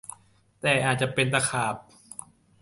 [0.61, 1.75] แต่อาจจะเป็นตะขาบ